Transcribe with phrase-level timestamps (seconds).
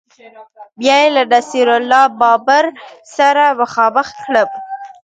[0.79, 2.65] بیا یې له نصیر الله بابر
[3.15, 4.49] سره مخامخ کړم